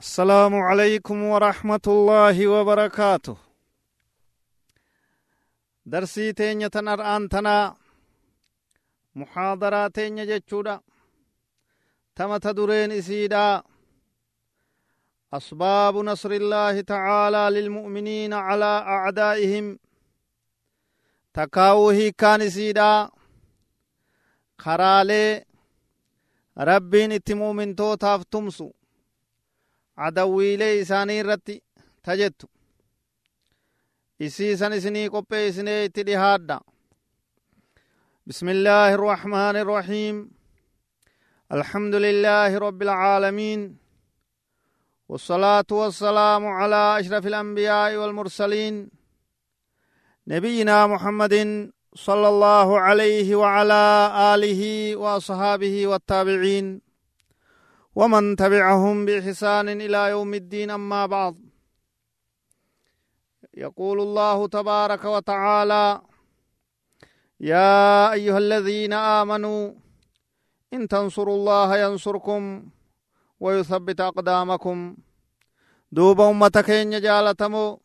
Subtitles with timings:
[0.00, 3.36] السلام عليكم ورحمة الله وبركاته.
[5.86, 7.76] درسي تينيا تنر أنتنا
[9.14, 10.80] محاضرة تينيا جتشودا
[12.16, 13.62] تم تدرين إسيدا
[15.32, 19.78] أسباب نصر الله تعالى للمؤمنين على أعدائهم
[21.34, 23.10] تكاوه كان إسيدا
[24.58, 25.44] خرالي
[26.58, 28.70] ربين إتمومن تو تافتمسو
[29.96, 31.62] adawwiilee isaanii irratti
[32.02, 32.46] tajettu
[34.20, 36.60] isiisan isinii qopheessinee itti dhihaadha.
[38.26, 40.30] بسم الله الرحمن الرحيم
[41.52, 43.76] الحمد لله رب العالمين
[45.08, 48.90] والصلاة والسلام على أشرف الأنبياء والمرسلين
[50.26, 51.34] نبينا محمد
[51.94, 53.84] صلى الله عليه وعلى
[54.34, 54.62] آله
[54.96, 56.80] وأصحابه والتابعين
[57.98, 61.36] ومن تبعهم بإحسان إلى يوم الدين أما بعد.
[63.54, 65.86] يقول الله تبارك وتعالى
[67.40, 69.62] يا أيها الذين آمنوا
[70.74, 72.42] إن تنصروا الله ينصركم
[73.40, 74.96] ويثبت أقدامكم.
[75.92, 77.80] دوب أمتك إن جالتمو.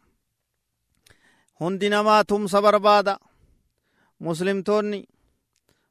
[1.62, 3.20] namaa tumsa barbaada
[4.20, 5.08] muslimtoonni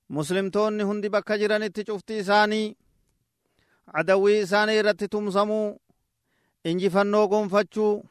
[0.09, 2.77] muslimtoonni hundi bakka jiranitti cufti isaanii
[3.99, 5.81] adawwii isaanii irratti tumsamuu
[6.65, 8.05] injifannoo gonfachuu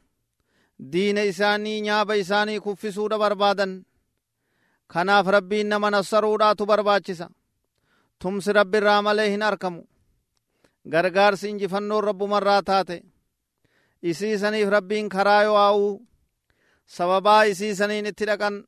[0.91, 3.73] diina isaanii nyaaba isaanii kuffisuudha barbaadan
[4.87, 7.29] kanaaf rabbiin nama nassaruudhaatu barbaachisa
[8.19, 9.81] tumsi rabbi irraa malee hin arkamu
[10.89, 13.03] gargaarsi injifannoon rabbumarraa taate
[14.11, 16.01] isiisaniif rabbiin karaa yo'aa'uu
[16.85, 18.63] sababaa isiisaniin itti dhaqan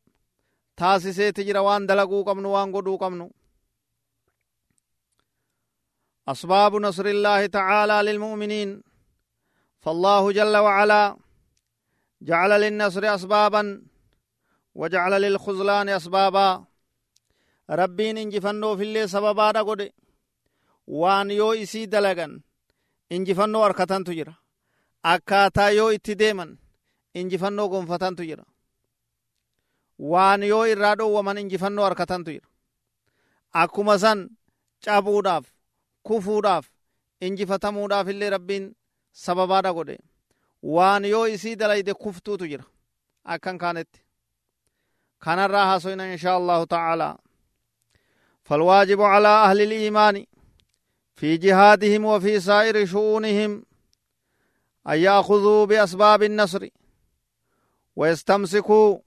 [0.75, 3.25] taasiseeti jira waan dalaguu qabnu waan godhuu qabnu
[6.31, 8.69] أسباب نصر الله تعالى للمؤمنين.
[9.81, 11.17] فالله جل وعلا
[12.21, 13.81] جعل للنصر أسبابا
[14.75, 16.65] وجعل للخذلان أسبابا.
[17.69, 19.91] ربين انجفنو في اللي سببا دقود
[20.87, 22.41] وان يو إسي دلغن.
[23.11, 24.33] انجفنو أركتان تجرى
[25.03, 26.57] akkaataa yoo itti deeman
[27.19, 28.45] injifannoo gonfatantu jira
[30.11, 32.47] waan yoo irraa dhowwaman injifannoo harkatantu jira
[33.61, 34.19] akkuma san
[34.85, 35.45] cabuudhaaf
[36.03, 36.65] kufuudhaaf
[37.21, 38.75] injifatamuudhaaf illee rabbiin
[39.11, 39.97] sababaadha godhe
[40.63, 42.63] waan yoo isii dalayde kuftuutu jira
[43.23, 44.01] akkan kaanetti
[45.19, 47.17] kanarraa hasoyna inshaa allahu tacaala
[48.43, 50.25] فالواجب على أهل الإيمان
[51.15, 53.63] في جهادهم وفي سائر شؤونهم
[54.87, 56.67] أن يأخذوا بأسباب النصر
[57.95, 58.97] ويستمسكوا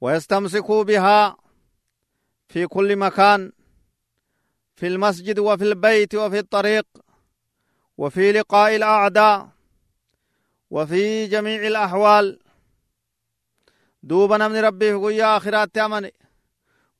[0.00, 1.36] ويستمسكوا بها
[2.48, 3.52] في كل مكان
[4.76, 6.86] في المسجد وفي البيت وفي الطريق
[7.98, 9.48] وفي لقاء الأعداء
[10.70, 12.38] وفي جميع الأحوال.
[14.02, 16.12] دوبنا من ربي في آخرات امني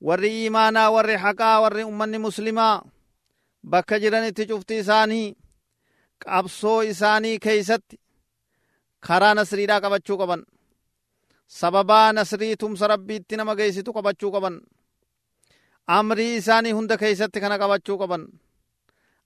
[0.00, 2.84] ور إيمانا ور حقا ور أمني مسلما.
[3.64, 5.36] بكجرني تشوفتي ساني.
[6.26, 7.82] ابسو إساني كيست.
[9.02, 10.44] خرا نسري راك بچو كبن
[11.48, 13.92] سببا نسري تم سربي تنمغيسي تو
[15.86, 18.26] amrii isaanii hunda keeysatti kana qabachuu qaban.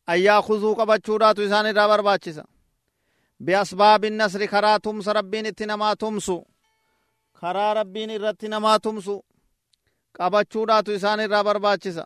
[0.07, 2.45] Ayyaa kuzuu qabachuudhaatu isaan irraa barbaachisa.
[3.45, 6.37] Biasbaabi nasri karaa tumsa rabbiin itti namaa tumsu.
[7.41, 9.25] Karaa rabbiin irratti namaa tumsu.
[10.17, 12.05] Qabachuudhaatu isaan irraa barbaachisa.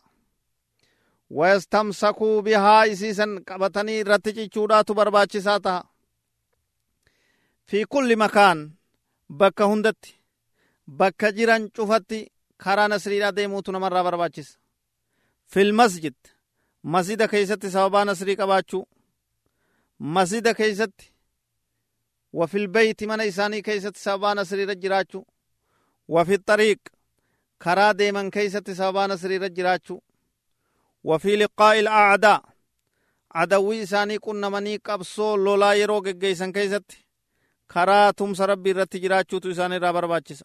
[1.30, 5.84] Wayastamsakuu bihaa isiisan qabatanii irratti cichuudhaatu barbaachisaa taha.
[7.68, 8.72] Fi kulli makaan
[9.30, 10.16] bakka hundatti
[10.88, 12.32] bakka jiran cufatti
[12.64, 14.58] karaa nasriidha deemuutu namarraa barbaachisa
[15.52, 16.14] fil masjid
[16.82, 18.84] masjida keeysatti sababaa nasrii qabaachuu
[20.16, 21.12] masjida keeysatti
[22.32, 25.26] wa fil beyti mana isaanii keeysatti sababaa nasriirra jiraachuu
[26.08, 26.80] wa fi xariiq
[27.58, 30.02] karaa deeman keeysatti sababaa nasriirra jiraachuu
[31.04, 32.40] wa fi liqaa'i il'aadaa
[33.42, 37.04] adawwii isaanii qunnamanii qabsoo lolaa yeroo geggeeysan keeysatti
[37.66, 40.44] karaa tumsa rabbii irratti jiraachuutu isaan barbaachisa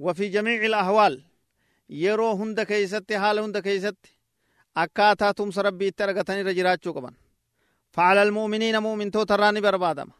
[0.00, 1.14] وفي جميع الأهوال
[2.02, 4.10] yeroo hunda keeysatti haala hunda keeysatti
[4.82, 7.14] akkaataa tumsa rabbii itti argatanii irra jiraachuu qaban
[7.92, 10.12] فعلى المؤمنين مؤمن توتران بربادما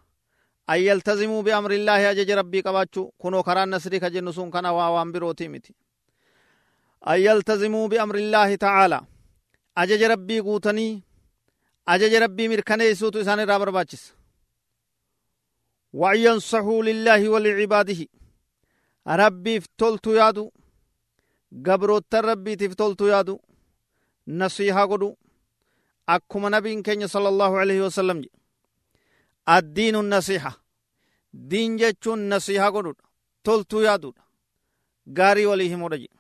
[0.71, 5.49] أن يلتزموا بأمر الله أجج ربي قباتشو كنو كران نسري كجن سون كان واوان بروتي
[5.49, 5.75] متي
[7.09, 9.01] أن يلتزموا بأمر الله تعالى
[9.79, 11.03] أجج ربي قوتني
[11.89, 14.13] أجج ربي مركني سوتو إسان رابر باتشس.
[15.93, 18.07] وأن ينصحوا لله ولعباده.
[19.07, 20.53] Rabbiif toltu yaadu
[21.53, 23.41] gabroottan rabbiitiif toltu yaadu
[24.27, 25.09] nasiihaa godhu
[26.07, 28.39] akkuma nabiin keenya sala allahu alaihi wasalam jedhe
[29.47, 30.53] addiinu nasiha
[31.51, 33.05] diin jechuun nasiha godhudha
[33.43, 34.23] toltuu yaadudha
[35.19, 36.19] gaarii walii himudha jedhe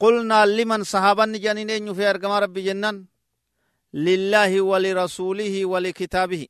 [0.00, 2.96] qulnaa liman sahaabanni jedhaniin eenyu fi ergamaa rabbi jennaan
[3.92, 6.48] lillaahi walirasuulihi walikitaabihi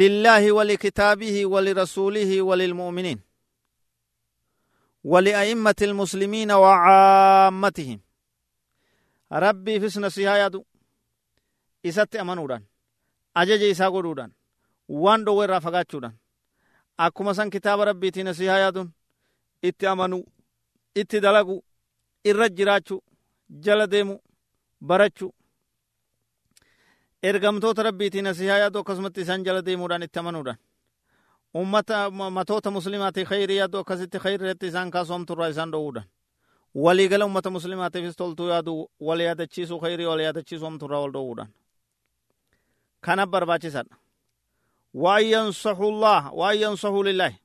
[0.00, 3.18] لله ولكتابه ولرسوله وللمؤمنين
[5.04, 8.00] ولأئمة المسلمين وعامتهم
[9.32, 10.64] ربي فسنا سيهايادو
[11.88, 12.62] isatti amanuudhaan
[13.34, 14.32] ajaja isaa godhuudhaan
[14.88, 16.16] waan dhowwe irraa fagaachuudhaan
[17.04, 18.90] akkuma san kitaaba rabbiitiin asii hayaaduun
[19.68, 20.24] itti amanuu
[21.00, 21.56] itti dalagu
[22.24, 23.00] irra jiraachuu
[23.64, 24.14] jala deemu
[24.88, 25.32] barachuu
[27.22, 30.58] ergamtoota rabbiitiin asii yaadu akkasumatti isaan jala deemuudhaan itti amanuudhaan
[31.54, 36.08] ummata matoota muslimaati khayrii yaadu akkasitti khayriitti isaan kaasomturraa isaan dhoowuudhaan
[36.74, 41.50] waliigala ummata muslimaatiifis toltuu yaadu wal yaadachiisuu khayrii wal yaadachiisuu omturraa wal dhoowuudhaan
[43.00, 43.96] kana barbaachisadha
[44.94, 47.36] waan yansaxu llah waan yansaxu lillaahi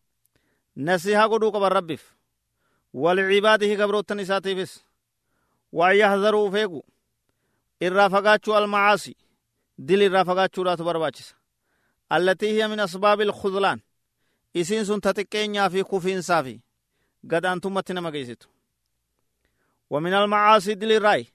[0.76, 2.04] nasihaa godhuu qaban rabbiif
[2.94, 4.74] walcibaadihi gabroottan isaatiifis
[5.74, 6.82] waan yahdaruu feegu
[7.82, 9.14] irraa fagaachuu almacaasi
[9.88, 11.36] dil irraa fagaachuudhaatu barbaachisa
[12.10, 13.80] allatii hiya min asbaabi ilkhudlaan
[14.56, 16.54] isiin sun ta xiqqeenyaa fi kufiinsaa fi
[17.32, 18.48] gadhaantummatti nama geessitu.
[19.90, 21.26] ومن المعاصي دل الراي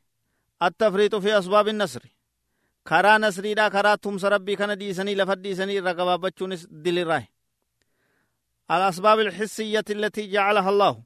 [0.63, 2.03] التفريط في أسباب النصر
[2.89, 7.29] كرا نصري دا كرا تمس ربي كان ديسني لفد ديسني رقبابتشون دل الراي
[8.71, 11.03] الأسباب الحسية التي جعلها الله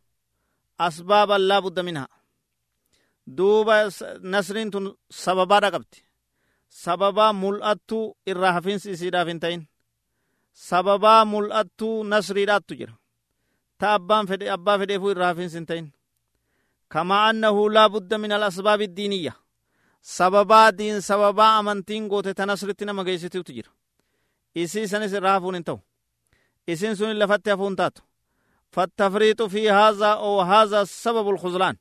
[0.80, 2.08] أسبابا لا بد منها
[3.26, 4.94] دوبا تن
[6.70, 9.62] سببا mul'attuu irraa hafiinsi isiidhaaf hin ta'in.
[10.54, 12.94] Sababaa mul'attuu nasriidhaattu jira
[13.78, 15.86] ta abbaan fedhe abbaa fedheefuu irraa hafiinsi hin ta'in
[16.88, 19.32] kamaa annahu laa budda min alasbaabi diiniyya
[20.00, 23.70] sababaa diin sababaa amantiin goote ta nasritti nama geessituutu jira
[24.54, 25.78] isii sanis irraa hafuun hin ta'u
[26.66, 28.02] isin sun lafatti hafuun taatu
[28.74, 31.76] fattafriixu fi haazaa oo haazaa sababu lkhuzlaan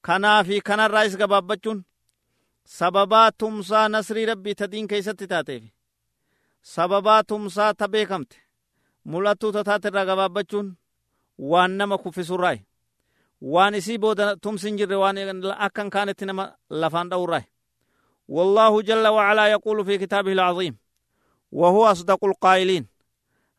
[0.00, 1.84] kanaa fi kanarraas gabaabbachuun
[2.78, 5.64] sababaa tumsaa nasrii rabbii ta diin keeysatti taateef
[6.64, 8.36] sababaa tumsaa ta beekamte
[9.04, 10.68] mul'attuu ta taate irraa gabaabbachuun
[11.38, 12.60] waan nama kuffisurraayi
[13.54, 15.16] waan isii booda tumsi hin jirre waan
[15.66, 17.46] akkan kaanetti nama lafaan dha'urraayi
[18.28, 20.76] والله جل وعلا يقول في كتابه العظيم
[21.52, 22.86] وهو أصدق القائلين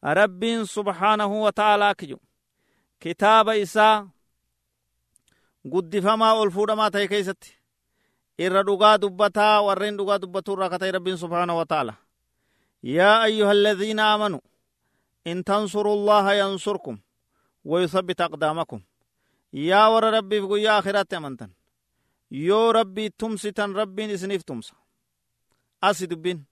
[0.04, 2.18] رب سبحانه وتعالى كجو
[3.00, 4.08] كتاب إساء
[5.74, 7.62] قد فما ألفور تهي كيستي
[8.40, 12.05] irra dhugaa dubbataa warreen dhugaa dubbatu irraa kata'e
[12.86, 14.42] rabbiin subhaanahu wataala yaa ayyuha alladhiina aamanuu
[15.26, 16.98] in tansuru llaha yansurkum
[17.66, 18.82] wayuthabbit aqdaamakum
[19.54, 21.52] yaa warra rabbiif guyyaa akhiraatti amantan
[22.32, 24.76] yoo rabbii tumsitan rabbiin isiniif tumsa
[25.82, 26.46] asi dubbin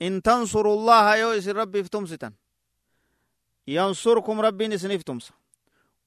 [0.00, 2.34] in tansuru llaha yoo isin rabbiif tumsitan
[3.66, 5.34] yansurkum rabbiin isiniif tumsa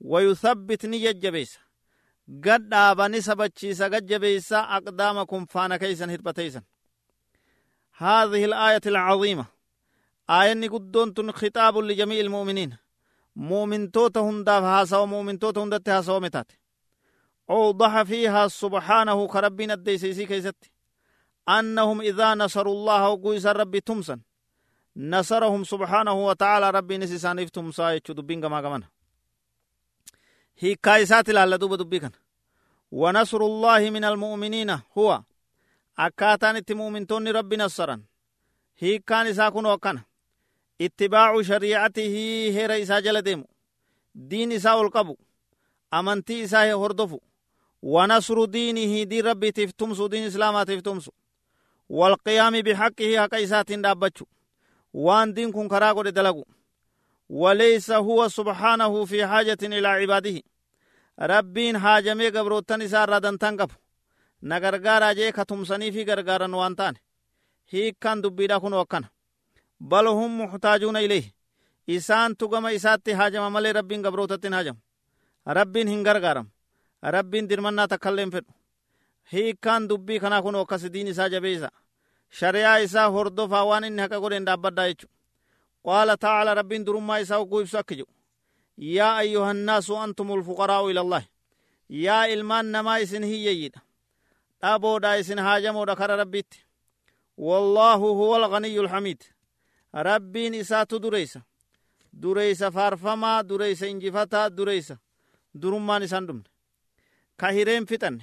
[0.02, 1.60] wayuthabbit ni jajjabeeysa
[2.28, 6.64] gad dhaabani sabachiisa gajjabeeysa aqdaamakum faana keeysan hirphateysan
[7.98, 9.46] هذه الآية العظيمة.
[10.30, 12.78] آية قدون تن خطاب لجميع المؤمنين.
[13.38, 16.52] مؤمن توتا هندا هاسا ومؤمن توتا هندا هاسا ومتات
[17.50, 20.56] أوضح فيها سبحانه كربين الديسيسي كيست
[21.50, 24.20] أنهم إذا نصروا الله وقويس ربي تمسا
[24.98, 28.84] نصرهم سبحانه وتعالى ربي نسيسانيف تمسا يتشو دبين كما كمان
[30.62, 32.18] hiikkaa ilaalla duuba dubbii kana
[32.92, 35.22] ونصر الله من المؤمنين هو
[35.98, 38.02] akkaataan itti muumintoonni rabbi nassaran
[38.82, 40.02] hiikkaan isaa kun akkana
[40.80, 43.46] ittibaacu shariicatihi heera isaa jala deemu
[44.30, 45.18] diin isaa ol qabu
[45.92, 47.22] amantii isaa hordofu
[48.54, 51.12] diinihi diin rabbiitiif tumsu diin islaamaatiif tumsu
[51.90, 54.26] walqiyaami bixaqihi haqa isaatiin dhaabbachu
[54.94, 56.46] waan diin kun karaa godhe dalagu
[57.30, 60.42] وليس هو سبحانه في حاجة إلى عباده
[61.20, 63.38] ربين حاجمي قبروتن إسار ردن
[64.42, 66.96] تنقب نغرغارا جي كتمسني في غرغارا وانتان
[67.70, 69.04] هي كان دبيدا كن وكان
[69.80, 71.24] بل هم محتاجون إليه
[71.90, 74.76] إسان تقم إسات حاجم ملي ربين قبروتتن حاجم
[75.48, 76.50] ربين هنغرغارم
[77.04, 78.42] ربين درمنا تكلم فر
[79.30, 81.70] هي كان دبي كنا كن وكس دين إسا جبيسا
[82.32, 85.08] شريعة إسا هردفا وان إن حقا قرين دابدا يچو
[85.84, 88.06] قال تعالى رب درما إسا وقوف سكجو
[88.78, 91.26] يا أيها الناس أنتم الفقراء إلى الله
[91.90, 93.76] يا إلمان نما إسن هي يجد
[94.64, 96.54] أبو دا إسن هاجمو دكر ربيت
[97.38, 99.24] والله هو الغني الحميد
[99.96, 101.38] ربين إسا تدريس
[102.14, 104.94] دريس فارفما دريس إنجفتا دريس
[105.54, 106.44] درمان إسان دمن
[107.38, 108.20] كهيرين فتن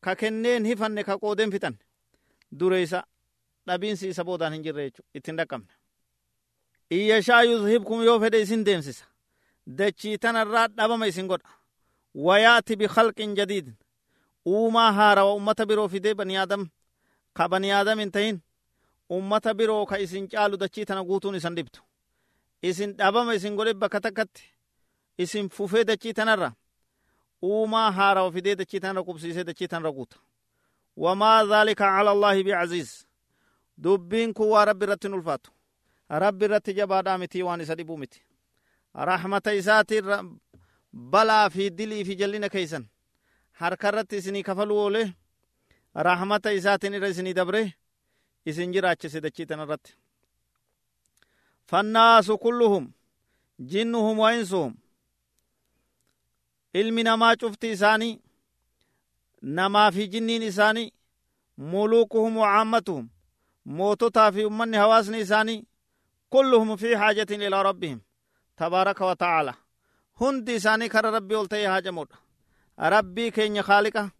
[0.00, 1.74] ka kenneen hifanne ka qoodeen fitan
[2.60, 3.02] dureeysa
[3.66, 5.74] dhabiinsi isa boodaan hin jirre jechu ittiin dhaqqabne
[6.90, 9.04] in yashaa yuzhibkum yoo fedhe isin deemsisa
[9.78, 11.50] dachii tanarraa dhabama isin godha
[12.14, 13.76] wayaati bikhalqin jadiidin
[14.46, 16.68] uumaa haarawa ummata biroo fidee bani aadam
[17.36, 18.40] ka bani aadam hin tahin
[19.10, 21.80] ummata biroo ka isin caalu dachii tana guutuun isan dhibtu
[22.62, 24.42] isin dhabama isin godhe bakka takkatti
[25.18, 26.52] isin fufee dachii tanarra
[27.42, 30.16] uumaa haarawa fidee dachii tanarra qubsiisee dachii tanarra guuta
[30.96, 32.90] wamaa dhaalika cala allaahi bicaziiz
[33.82, 35.50] dubbiin kun waa rabbi irratti hin ulfaatu
[36.08, 38.20] rabbi irratti jabaadhaa mitii waan isa dhibuu miti
[38.94, 40.04] rahmata isaatiin
[40.92, 42.84] balaa fi dilii fi jallina keeysan
[43.60, 45.02] harka irratti isinii kafaluu oole
[46.08, 47.62] rahmata isaatiin irra isinii dabre
[48.50, 49.92] isin jiraachise dachii tana irratti
[51.70, 52.86] fannaasu kulluhum
[53.72, 54.74] jinnuhum wa insuhum
[56.80, 58.14] ilmi namaa cufti isaanii
[59.42, 60.92] namaa fi jinniin isaanii
[61.56, 63.08] muluukuhum wa caammatuhum
[63.64, 65.58] moototaa fi ummanni hawaasni isaanii
[66.30, 68.00] kulluhum fi xaajatin ilaa rabbihim
[68.56, 69.54] tabaaraka wa tacaala
[70.20, 72.16] hundi isaanii kara rabbii ol ta'ee haajamuudha
[72.88, 74.10] rabbii keenya kaaliqa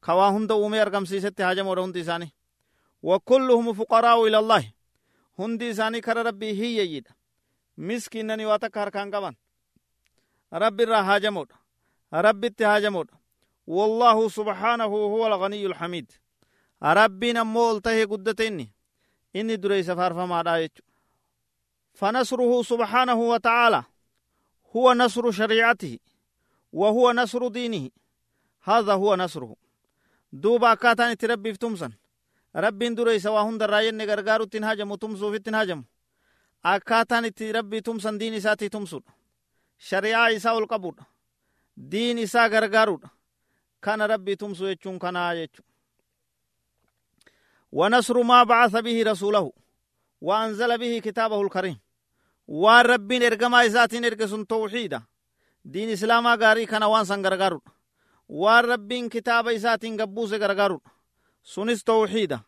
[0.00, 2.32] kawaa hunda uumee argamsiisetti haajamuudha hundi isaanii
[3.02, 4.74] wa kulluhum fuqaraa'u ila allahi
[5.36, 7.14] hundi isaanii kara rabbii hiyyeeyyiidha
[7.76, 9.36] miskiinnanii waa takka harkaan qaban
[10.50, 11.56] rabbi irraa haajamuudha
[12.12, 13.18] rabbitti haajamuudha
[13.68, 16.12] والله سبحانه هو الغني الحميد
[16.82, 18.72] ربنا مول تهي قدت إني
[19.36, 20.78] إني دري سفار فما دايت
[21.94, 23.82] فنصره سبحانه وتعالى
[24.76, 25.98] هو نصر شريعته
[26.72, 27.90] وهو نصر دينه.
[28.62, 29.56] هذا هو نصره.
[30.32, 31.92] دوبا كاتان تربي في تمسن.
[32.56, 35.84] ربين دري سوا هند راين غرغارو تنهاجم تمسو في تنهاجم.
[36.64, 39.12] itti rabbii tumsan diin isaatii tumsuudha
[39.78, 41.04] shari'aa isaa ol qabuudha
[41.90, 43.08] diin isaa gargaaruudha
[43.80, 45.62] kana rabbii tumsu jechuun kanaa jechu
[47.72, 49.52] ونصر ما بعث به رسوله.
[50.20, 51.78] وأنزل به كتابه الكريم.
[52.48, 55.02] وان ربين إرقما إساتين إرقسون توحيدا.
[55.68, 57.60] دين إسلاما غاري كان وان سن غرغارو
[58.28, 60.80] وان ربين كتاب إساتين قبوس غرغارو
[61.44, 62.40] سنس توحيدا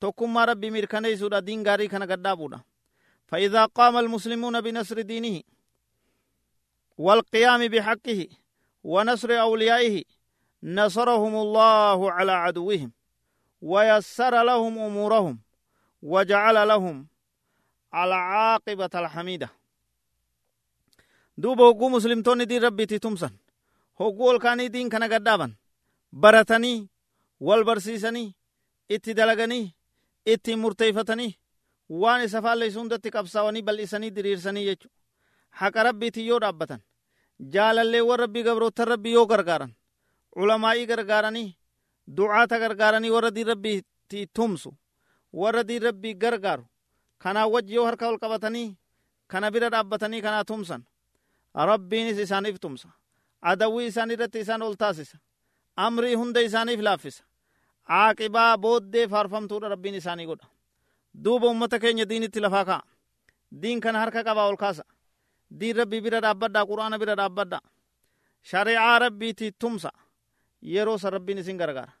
[0.00, 2.60] تكما ربي ميركني سودا دين غاري كان قدابودا
[3.26, 5.42] فإذا قام المسلمون بنصر دينه
[6.98, 8.28] والقيام بحقه
[8.84, 10.04] ونصر أوليائه
[10.62, 12.92] نصرهم الله على عدوهم
[13.62, 15.38] ويسر لهم أمورهم
[16.02, 17.06] وجعل لهم
[17.94, 19.57] العاقبة الحميدة۔
[21.42, 23.34] duuba hogguu muslimtoonnitiin rabbiitti tumsan
[24.00, 25.56] hogguu olkaaniitiin kana gaddaaban
[26.20, 26.88] baratanii
[27.40, 28.34] wal barsiisanii
[28.90, 29.74] itti dalaganii
[30.26, 31.30] ittiin murteeyfatanii
[32.00, 34.88] waan isa faalleysu hundatti qabsaawanii bal'isanii diriirsanii jechu
[35.60, 36.80] haqa rabbiitiin yoo dhaabbatan
[37.54, 39.72] jaalalleewwan rabbii gabrootan rabbii yoo gargaaran
[40.34, 41.46] culamaa'ii gargaaranii
[42.16, 44.74] ducaata gargaaranii warra diin rabbiitti tumsu
[45.32, 46.64] warra diin rabbii gargaaru
[47.18, 48.76] kanaa wajji yoo harka ol qabatanii
[49.26, 50.84] kana bira dhaabbatanii kanaa tumsan
[51.54, 52.88] rabbiinis isaaniif tumsa
[53.42, 55.18] adawwii isaan irratti isaan ol taasisa
[55.76, 57.22] amrii hunda isaaniif laaffisa
[57.88, 60.46] caaqibaa booddee faarfamtuudha rabbiin isaanii godha
[61.24, 62.82] duuba ummata keenya diinitti lafaa ka'a
[63.62, 64.84] diin kana harka qabaa ol kaasa
[65.60, 67.62] diin rabbii bira dhaabbadhaa qur'aana bira dhaabbadhaa
[68.50, 69.90] shari'aa rabbiitii tumsa
[70.62, 71.92] yeroo san rabbiin isin gargaara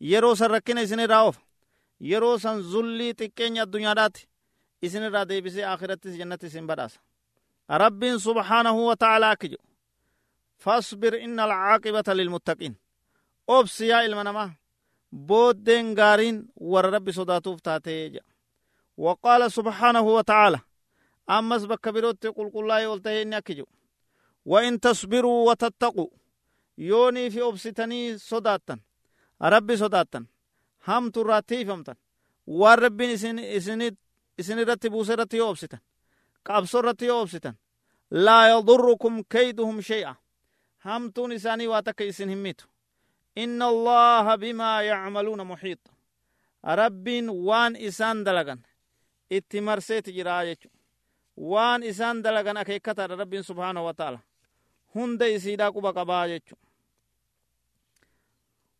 [0.00, 1.40] yeroo san rakkina isin irraa oofa
[2.00, 4.22] yeroo san zullii xiqqeenya addunyaadhaatti
[4.82, 7.00] isin irraa deebisee akhirattis jannatti isin badhaasa
[9.52, 9.58] jedhu
[10.64, 12.74] fasbir inna alcaaqibata lilmuttaqiin
[13.46, 14.50] obsi yaa ilma namaa
[15.28, 16.38] booddeen gaariin
[16.72, 18.36] warra rabbi sodaatuuf taatee jedha
[18.98, 20.60] وقال سبحانه وتعالى
[21.30, 23.66] أمس بك بروت قل قل لا يولته إني أكجو
[24.44, 26.08] وإن تصبروا وتتقوا
[26.78, 28.78] يوني في أبستني صداتا
[29.42, 30.26] ربي صداتا
[30.88, 31.94] هم تراتي فمتا
[32.46, 33.90] والرب إسن إسن
[34.40, 35.10] إسن رتي بوس
[36.50, 37.54] رتي أبستا قبص رتي أبستا
[38.10, 40.16] لا يضركم كيدهم شيئا.
[40.84, 42.66] هم تون إساني واتك إسن هميتو.
[43.38, 45.78] إن الله بما يعملون محيط.
[46.64, 48.58] رب وان إسان دلغن.
[50.12, 50.68] jira jechu
[51.36, 54.18] waan isaan dalagan akeekkataadha rabbiin subhaanahu wa ta'ala
[54.94, 56.56] hunda isiidhaa quba qabaa jechu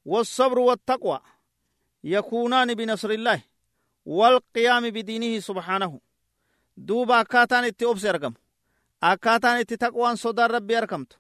[0.07, 1.21] والصبر والتقوى.
[2.05, 3.41] يكونان بنصر الله.
[4.07, 6.01] والقيام بدينه سبحانه.
[6.77, 8.35] دوبا أكاتان اتي أبس أرقم
[9.03, 11.19] أكاتان اتي تقوان صدار ربي أرقمت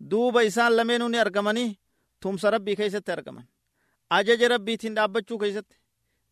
[0.00, 1.78] دوبا إسان لمنوني أرقمني
[2.20, 3.44] تمس ربي كيست أرقمن
[4.12, 5.66] أجج ربي تندابچو كيست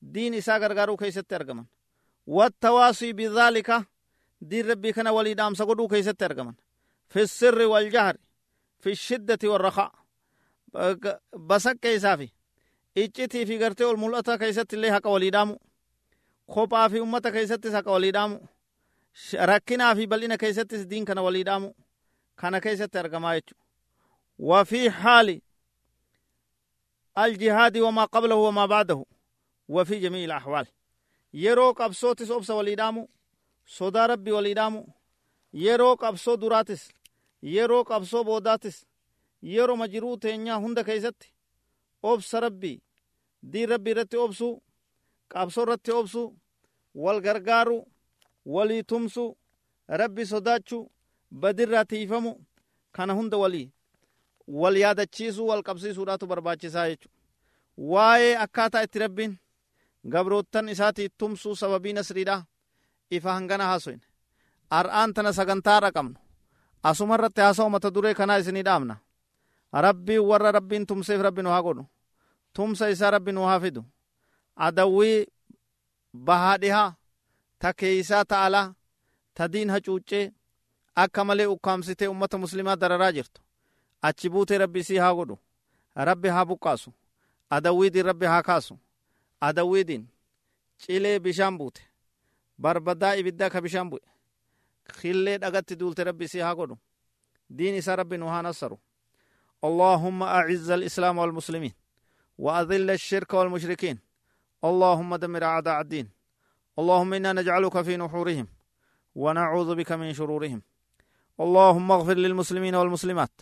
[0.02, 1.64] دين إسا غرغارو كيست أرقمن
[2.26, 3.86] والتواصي بذلك
[4.40, 6.54] دين ربي كان ولي دام سقدو كيست أرقمن
[7.08, 8.16] في السر والجهر
[8.78, 9.92] في الشدة والرخاء
[11.36, 12.30] بسك كيسافي
[12.96, 15.54] iccitii fi gartee ol mul'ata keessatti illee haqa walii dhaamu.
[16.54, 18.36] Kophaa fi ummata keessattis haqa walii dhaamu
[19.50, 21.68] rakkinaa fi bal'ina keessattis diin kana walii dhaamu
[22.40, 23.54] kana keessatti argamaa jechu
[24.50, 25.40] وفي حال
[27.18, 29.04] الجهاد وما قبله وما بعده
[29.68, 30.66] وفي جميع الأحوال
[31.34, 33.02] yeroo qabsootis obsa walii dhaamu
[33.64, 34.80] sodaa rabbi walii dhaamu
[35.52, 36.82] yeroo qabsoo duraatis
[37.42, 38.76] yeroo qabsoo boodaatis
[39.42, 41.28] yeroo majiruu teenyaa hunda keeysatti
[42.02, 42.76] obsa rabbii
[43.52, 44.62] diin rabbii irratti obsuu
[45.32, 46.26] qabsoo irratti obsuu
[47.04, 47.78] wal gargaaru
[48.54, 49.24] walii tumsu
[50.00, 50.82] rabbi sodaachuu
[51.42, 52.32] badirraa tiifamu
[52.96, 53.66] kana hunda walii
[54.60, 57.08] wal yaadachiisuu wal qabsiisuudhaatu barbaachisaa jechu
[57.92, 59.32] waa'ee akkaataa itti rabbiin
[60.12, 62.36] gabroottan isaatii tumsuu sababii nasriidha
[63.16, 64.02] ifa hangana haasoyne
[64.78, 66.18] ar'aan tana sagantaarra qabnu
[66.90, 68.96] asuma irratti haasa'u mata duree kanaa isinii dhaamna
[69.86, 71.84] rabbiin warra rabbiin tumseef rabbi nu haa godhu
[72.56, 73.82] tumsa isaa rabbi nu haa fidu
[74.66, 75.26] adawwii
[76.26, 76.94] bahaa dhihaa
[77.58, 78.74] ta keeysaa ta alaa
[79.34, 80.32] ta diin hacuuccee
[80.94, 83.40] akka malee ukkaamsitee ummata muslimaa dararaa jirtu
[84.02, 85.38] achi buutee rabbi isii haa godhu
[85.94, 86.92] rabbi haa buqqaasu
[87.50, 88.78] adawwiidin rabbi haa kaasu
[89.40, 90.08] adawwiidin
[90.78, 91.82] cilee bishaan buute
[92.58, 94.06] barbadaa ibiddaa ka bishaan bu'e
[95.00, 96.78] killee dhagatti duulte rabbi isii haa godhu
[97.58, 98.52] diin isaa rabbi nu haa
[99.64, 101.72] اللهم أعز الإسلام والمسلمين
[102.38, 103.98] وأذل الشرك والمشركين
[104.64, 106.10] اللهم دمر أعداء الدين.
[106.78, 108.46] اللهم إنا نجعلك في نحورهم
[109.14, 110.62] ونعوذ بك من شرورهم.
[111.40, 113.40] اللهم اغفر للمسلمين والمسلمات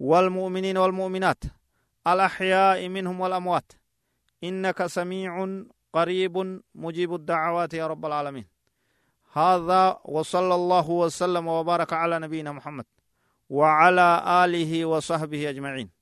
[0.00, 1.44] والمؤمنين والمؤمنات
[2.06, 3.72] الأحياء منهم والأموات.
[4.44, 8.46] إنك سميع قريب مجيب الدعوات يا رب العالمين.
[9.32, 12.84] هذا وصلى الله وسلم وبارك على نبينا محمد
[13.50, 16.01] وعلى آله وصحبه أجمعين.